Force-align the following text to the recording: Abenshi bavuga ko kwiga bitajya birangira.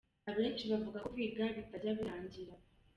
Abenshi 0.29 0.69
bavuga 0.71 0.97
ko 1.03 1.07
kwiga 1.13 1.43
bitajya 1.57 1.91
birangira. 1.97 2.53